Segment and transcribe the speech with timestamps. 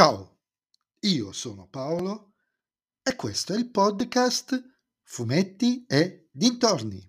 [0.00, 0.38] Ciao,
[1.00, 2.32] io sono Paolo
[3.02, 4.58] e questo è il podcast
[5.02, 7.06] Fumetti e Dintorni.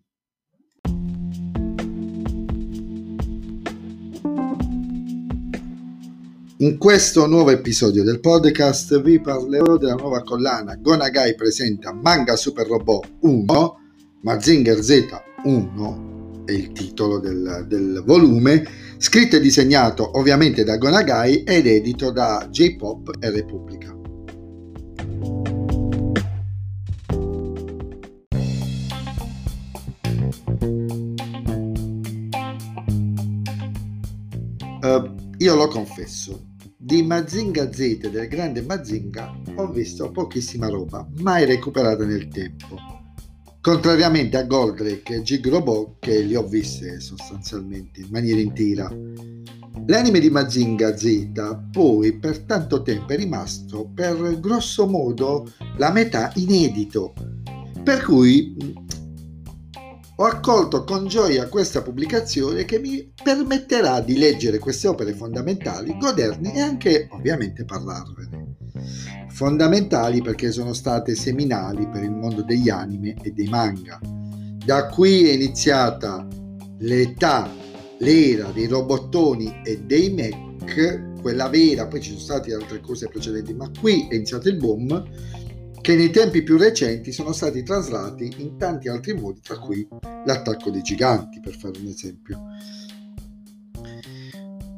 [6.58, 12.68] In questo nuovo episodio del podcast vi parlerò della nuova collana Gonagai presenta Manga Super
[12.68, 13.76] Robot 1,
[14.24, 16.10] Mazinger Z1
[16.44, 18.64] è il titolo del, del volume,
[19.02, 23.90] scritto e disegnato ovviamente da Gonagai ed edito da J-Pop e Repubblica.
[34.84, 41.46] Uh, io lo confesso, di Mazinga Z del grande Mazinga ho visto pochissima roba, mai
[41.46, 43.01] recuperata nel tempo.
[43.62, 48.90] Contrariamente a Goldrake e Gig Robot che li ho viste sostanzialmente in maniera intera.
[49.86, 51.30] L'anime di Mazinga Z
[51.72, 57.14] poi per tanto tempo è rimasto per grosso modo la metà inedito,
[57.84, 58.56] per cui
[60.16, 66.56] ho accolto con gioia questa pubblicazione che mi permetterà di leggere queste opere fondamentali, goderne
[66.56, 68.41] e anche ovviamente parlarvene.
[69.32, 74.00] Fondamentali perché sono state seminali per il mondo degli anime e dei manga.
[74.64, 76.28] Da qui è iniziata
[76.80, 77.50] l'età,
[78.00, 83.54] l'era dei robottoni e dei mech, quella vera, poi ci sono state altre cose precedenti,
[83.54, 85.10] ma qui è iniziato il boom
[85.82, 89.88] che nei tempi più recenti sono stati traslati in tanti altri modi, tra cui
[90.26, 92.40] l'attacco dei giganti, per fare un esempio.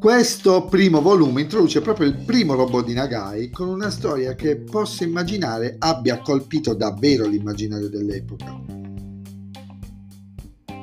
[0.04, 5.06] Questo primo volume introduce proprio il primo robot di Nagai con una storia che posso
[5.06, 8.54] immaginare abbia colpito davvero l'immaginario dell'epoca.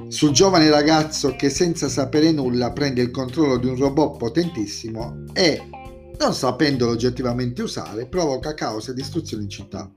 [0.08, 5.68] Sul giovane ragazzo che senza sapere nulla prende il controllo di un robot potentissimo e
[6.18, 9.92] non sapendolo oggettivamente usare, provoca caos e distruzione in città.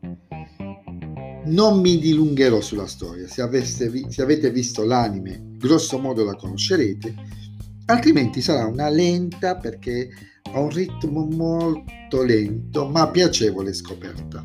[1.46, 7.43] Non mi dilungherò sulla storia, se, aveste, se avete visto l'anime, grosso modo la conoscerete,
[7.86, 10.10] altrimenti sarà una lenta perché
[10.54, 14.44] ha un ritmo molto lento ma piacevole scoperta.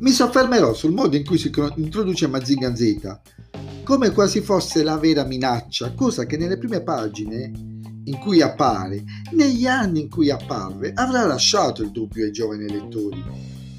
[0.00, 3.20] Mi soffermerò sul modo in cui si introduce Mazinga Z,
[3.82, 7.50] come quasi fosse la vera minaccia, cosa che nelle prime pagine
[8.04, 9.02] in cui appare,
[9.32, 13.22] negli anni in cui apparve, avrà lasciato il dubbio ai giovani lettori.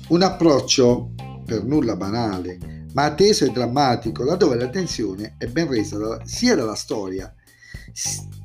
[0.10, 1.14] Un approccio
[1.46, 6.76] per nulla banale, ma atteso e drammatico, laddove la tensione è ben resa sia dalla
[6.76, 7.34] storia,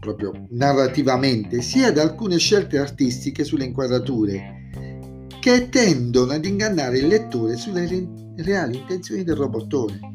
[0.00, 4.88] proprio narrativamente, sia da alcune scelte artistiche sulle inquadrature,
[5.40, 7.86] che tendono ad ingannare il lettore sulle
[8.36, 10.12] reali intenzioni del robottone.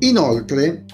[0.00, 0.84] Inoltre,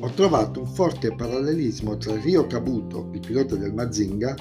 [0.00, 4.34] ho trovato un forte parallelismo tra Ryo Kabuto, il pilota del Mazinga,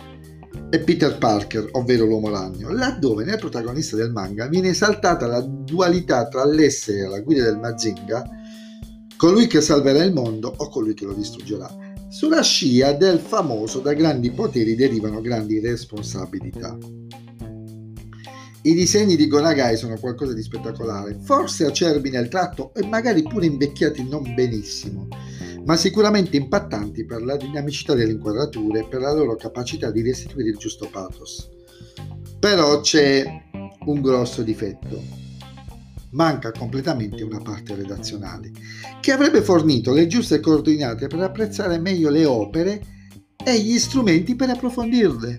[0.69, 6.27] e Peter Parker, ovvero l'uomo ragno, laddove nel protagonista del manga viene esaltata la dualità
[6.27, 8.27] tra l'essere alla guida del Mazinga,
[9.17, 11.69] colui che salverà il mondo o colui che lo distruggerà,
[12.09, 16.77] sulla scia del famoso da grandi poteri derivano grandi responsabilità.
[18.65, 23.45] I disegni di Gonagai sono qualcosa di spettacolare, forse acerbi nel tratto e magari pure
[23.45, 25.07] invecchiati non benissimo,
[25.65, 30.49] ma sicuramente impattanti per la dinamicità delle inquadrature e per la loro capacità di restituire
[30.49, 31.49] il giusto pathos.
[32.39, 33.25] Però c'è
[33.85, 35.22] un grosso difetto.
[36.13, 38.51] Manca completamente una parte redazionale,
[39.01, 42.81] che avrebbe fornito le giuste coordinate per apprezzare meglio le opere
[43.43, 45.37] e gli strumenti per approfondirle.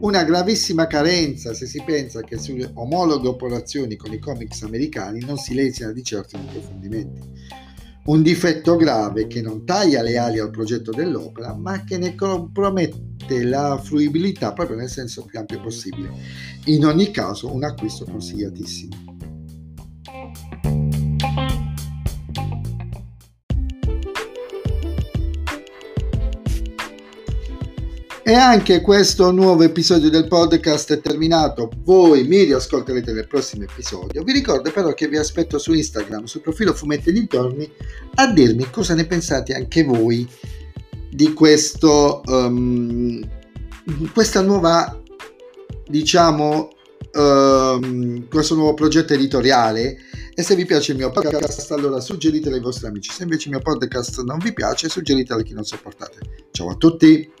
[0.00, 5.38] Una gravissima carenza se si pensa che sulle omologhe operazioni con i comics americani non
[5.38, 7.62] si leziona di certo in approfondimenti
[8.06, 13.44] un difetto grave che non taglia le ali al progetto dell'opera, ma che ne compromette
[13.44, 16.10] la fruibilità proprio nel senso più ampio possibile.
[16.66, 19.33] In ogni caso, un acquisto consigliatissimo.
[28.26, 31.68] E anche questo nuovo episodio del podcast è terminato.
[31.82, 34.22] Voi mi riascolterete nel prossimo episodio.
[34.22, 37.70] Vi ricordo però che vi aspetto su Instagram, sul profilo Fumetti Dintorni,
[38.14, 40.26] a dirmi cosa ne pensate anche voi
[41.10, 43.22] di questo, um,
[44.14, 45.02] questa nuova,
[45.86, 46.70] diciamo,
[47.12, 49.98] um, questo nuovo progetto editoriale.
[50.34, 53.10] E se vi piace il mio podcast, allora suggeritelo ai vostri amici.
[53.10, 56.46] Se invece il mio podcast non vi piace, suggeritelo a chi non sopportate.
[56.52, 57.33] Ciao a tutti!